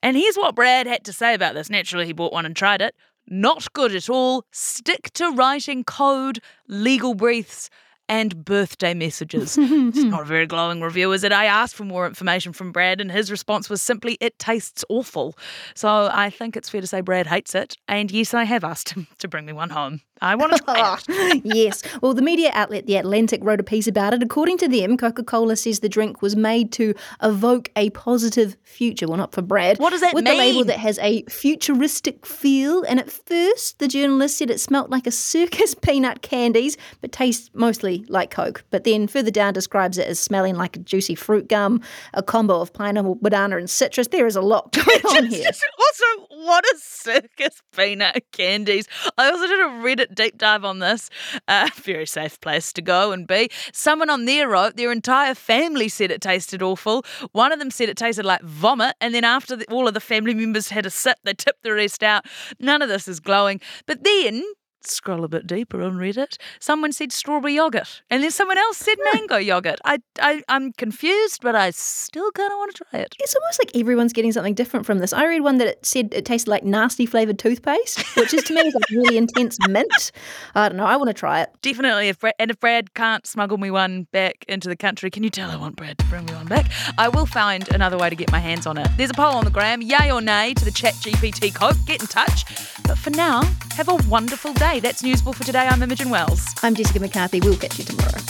And 0.01 0.17
here's 0.17 0.37
what 0.37 0.55
Brad 0.55 0.87
had 0.87 1.05
to 1.07 1.13
say 1.13 1.35
about 1.35 1.55
this. 1.55 1.71
Naturally, 1.71 2.07
he 2.07 2.13
bought 2.13 2.33
one 2.33 2.47
and 2.47 2.55
tried 2.55 2.83
it. 2.83 2.95
Not 3.29 3.73
good 3.73 3.95
at 3.95 4.09
all. 4.09 4.45
Stick 4.53 5.13
to 5.15 5.31
writing 5.31 5.83
code, 5.85 6.41
legal 6.69 7.15
briefs, 7.15 7.69
and 8.09 8.45
birthday 8.45 8.95
messages. 8.95 9.57
it's 9.59 9.97
not 10.05 10.23
a 10.23 10.25
very 10.25 10.47
glowing 10.47 10.81
review, 10.81 11.13
is 11.13 11.25
it? 11.25 11.33
I 11.33 11.47
asked 11.47 11.75
for 11.75 11.85
more 11.85 12.07
information 12.07 12.53
from 12.53 12.73
Brad, 12.73 13.01
and 13.01 13.11
his 13.11 13.31
response 13.31 13.69
was 13.69 13.83
simply, 13.83 14.17
it 14.21 14.39
tastes 14.39 14.85
awful. 14.89 15.37
So 15.75 16.09
I 16.13 16.31
think 16.31 16.57
it's 16.57 16.69
fair 16.69 16.81
to 16.81 16.87
say 16.87 17.01
Brad 17.01 17.27
hates 17.27 17.55
it. 17.55 17.77
And 17.89 18.11
yes, 18.11 18.35
I 18.35 18.45
have 18.45 18.65
asked 18.65 18.91
him 18.91 19.07
to 19.19 19.29
bring 19.29 19.47
me 19.47 19.53
one 19.53 19.71
home. 19.71 20.01
I 20.23 20.35
want 20.35 20.57
to 20.57 20.63
try 20.63 20.99
it. 21.09 21.43
yes. 21.45 21.83
Well, 22.01 22.15
the 22.15 22.23
media 22.23 22.51
outlet 22.55 22.87
The 22.87 22.97
Atlantic 22.97 23.45
wrote 23.45 23.61
a 23.61 23.65
piece 23.65 23.87
about 23.87 24.15
it. 24.15 24.23
According 24.23 24.59
to 24.59 24.69
them, 24.69 24.97
Coca 24.97 25.23
Cola 25.23 25.57
says 25.57 25.81
the 25.81 25.89
drink 25.89 26.23
was 26.23 26.35
made 26.35 26.73
to 26.73 26.95
evoke 27.23 27.71
a 27.77 27.91
positive 27.91 28.57
future. 28.63 29.07
Well, 29.07 29.19
not 29.19 29.33
for 29.33 29.43
Brad. 29.43 29.79
What 29.79 29.91
does 29.91 30.01
that 30.01 30.15
mean? 30.15 30.25
With 30.25 30.33
the 30.33 30.39
label 30.39 30.65
that 30.65 30.79
has 30.79 30.99
a 31.01 31.23
futuristic 31.25 32.25
feel. 32.25 32.83
And 32.85 32.99
at 32.99 33.11
first, 33.11 33.79
the 33.79 33.89
journalist 33.89 34.39
said 34.39 34.51
it 34.51 34.61
smelt 34.61 34.91
like 34.91 35.07
a 35.07 35.11
circus 35.11 35.75
peanut 35.81 36.23
candies, 36.23 36.77
but 37.01 37.13
tastes 37.13 37.51
mostly 37.53 37.96
like 38.09 38.31
Coke. 38.31 38.65
But 38.71 38.85
then 38.85 39.07
further 39.07 39.31
down 39.31 39.55
describes 39.55 39.99
it 39.99 40.07
as 40.07 40.19
smelling 40.19 40.57
like 40.57 40.77
a 40.77 40.81
juicy 40.81 41.15
fruit 41.15 41.49
gum, 41.49 41.81
a 42.15 42.23
combo 42.23 42.61
of 42.61 42.73
pineapple, 42.73 43.17
banana, 43.17 43.57
and 43.57 43.71
citrus. 43.71 44.09
There 44.09 44.27
is 44.27 44.37
a 44.37 44.43
lot 44.43 44.73
going 44.73 45.07
on 45.07 45.27
here. 45.27 45.47
also, 45.49 46.27
what 46.45 46.65
a 46.65 46.75
circus 46.79 47.63
peanut 47.75 48.25
candies. 48.33 48.87
I 49.17 49.31
also 49.31 49.47
did 49.47 49.61
a 49.61 49.65
Reddit 49.65 50.15
deep 50.15 50.39
dive 50.39 50.65
on 50.65 50.81
this. 50.81 51.11
Uh, 51.49 51.69
very 51.77 52.07
safe 52.07 52.41
place 52.41 52.73
to 52.75 52.83
go 52.83 53.13
and 53.13 53.27
be. 53.27 53.49
Someone 53.73 54.11
on 54.11 54.25
there 54.25 54.49
wrote 54.49 54.77
their 54.77 54.93
entire 54.93 55.35
family 55.35 55.89
said 55.89 56.11
it 56.11 56.21
tasted 56.21 56.63
awful. 56.63 57.05
One 57.33 57.53
of 57.53 57.59
them 57.59 57.71
said 57.71 57.89
it 57.89 57.97
tasted 57.97 58.25
like 58.25 58.43
vomit, 58.43 58.95
and 59.01 59.15
then 59.15 59.25
after 59.25 59.57
the, 59.57 59.67
all 59.71 59.89
of 59.89 59.95
the 59.95 60.01
family 60.01 60.35
members 60.35 60.69
had 60.69 60.87
a 60.87 60.91
sip, 60.91 61.19
they 61.25 61.35
tipped 61.35 61.63
the 61.63 61.73
rest 61.73 62.03
out. 62.03 62.27
None 62.61 62.83
of 62.83 62.89
this 62.89 63.09
is 63.09 63.21
glowing. 63.21 63.61
But 63.87 64.05
then. 64.05 64.45
Scroll 64.89 65.25
a 65.25 65.29
bit 65.29 65.47
deeper 65.47 65.83
on 65.83 65.95
Reddit. 65.95 66.37
Someone 66.61 66.93
said 66.93 67.13
strawberry 67.13 67.55
yogurt, 67.55 68.03
and 68.11 68.23
then 68.23 68.31
someone 68.31 68.59
else 68.59 68.79
said 68.79 68.97
hmm. 69.01 69.17
mango 69.17 69.37
yogurt. 69.37 69.79
I, 69.85 69.99
I, 70.21 70.43
I'm 70.49 70.73
confused, 70.73 71.41
but 71.43 71.55
I 71.55 71.71
still 71.71 72.31
kind 72.33 72.53
of 72.53 72.59
want 72.59 72.75
to 72.75 72.85
try 72.85 73.01
it. 73.01 73.15
It's 73.19 73.35
almost 73.35 73.61
like 73.61 73.77
everyone's 73.77 74.13
getting 74.13 74.33
something 74.33 74.55
different 74.55 74.87
from 74.87 74.99
this. 74.99 75.13
I 75.13 75.27
read 75.27 75.41
one 75.41 75.59
that 75.59 75.69
it 75.69 75.87
said 75.87 76.13
it 76.13 76.25
tasted 76.25 76.51
like 76.51 76.65
nasty 76.65 77.07
flavoured 77.07 77.39
toothpaste, 77.39 78.01
which 78.17 78.33
is 78.35 78.43
to 78.45 78.55
me 78.55 78.61
is 78.63 78.75
like 78.75 78.89
really 78.91 79.17
intense 79.27 79.59
mint. 79.69 80.13
I 80.55 80.69
don't 80.69 80.77
know. 80.77 80.87
I 80.87 80.97
want 80.97 81.09
to 81.09 81.15
try 81.15 81.43
it. 81.43 81.51
Definitely, 81.63 82.09
if 82.09 82.19
Brad, 82.19 82.35
and 82.39 82.51
if 82.51 82.61
Brad 82.61 82.95
can't 82.95 83.27
smuggle 83.27 83.59
me 83.59 83.71
one 83.71 84.07
back 84.13 84.45
into 84.49 84.69
the 84.69 84.77
country, 84.77 85.11
can 85.11 85.23
you 85.23 85.31
tell 85.31 85.51
I 85.51 85.57
want 85.57 85.77
Brad 85.77 85.99
to 85.99 86.05
bring 86.07 86.27
me 86.27 86.35
one 86.35 86.47
back? 86.47 86.71
I 86.99 87.09
will 87.09 87.27
find 87.27 87.69
another 87.73 87.99
way 87.99 88.11
to 88.11 88.17
get 88.17 88.31
my 88.31 88.39
hands 88.39 88.67
on 88.67 88.79
it. 88.79 88.89
There's 88.97 89.11
a 89.11 89.15
poll 89.15 89.35
on 89.35 89.45
the 89.45 89.51
gram, 89.51 89.83
yay 89.83 90.11
or 90.11 90.21
nay 90.21 90.55
to 90.55 90.65
the 90.65 90.71
Chat 90.71 90.95
GPT 90.95 91.55
Coke. 91.55 91.77
Get 91.87 92.01
in 92.01 92.07
touch. 92.07 92.45
But 92.87 92.99
for 92.99 93.11
now, 93.11 93.43
have 93.77 93.89
a 93.89 94.09
wonderful 94.09 94.55
day. 94.55 94.81
That's 94.81 95.03
Newsable 95.03 95.35
for 95.35 95.45
today. 95.45 95.67
I'm 95.69 95.83
Imogen 95.83 96.09
Wells. 96.09 96.47
I'm 96.63 96.75
Jessica 96.75 96.99
McCarthy. 96.99 97.41
We'll 97.41 97.57
catch 97.57 97.79
you 97.79 97.85
tomorrow. 97.85 98.21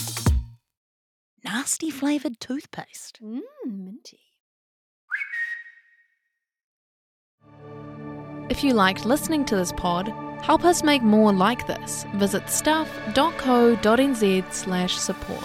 Nasty 1.45 1.91
flavoured 1.91 2.41
toothpaste. 2.41 3.21
Mmm, 3.23 3.43
minty. 3.65 4.19
If 8.51 8.65
you 8.65 8.75
liked 8.75 9.05
listening 9.05 9.45
to 9.47 9.57
this 9.57 9.73
pod, 9.73 10.13
help 10.43 10.65
us 10.65 10.83
make 10.83 11.03
more 11.03 11.33
like 11.33 11.67
this. 11.69 12.05
Visit 12.15 12.51
stuff.co.nz 12.51 12.93
slash 14.53 14.97
support. 14.97 15.45